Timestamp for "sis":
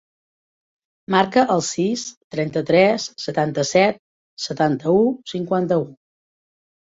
1.67-2.05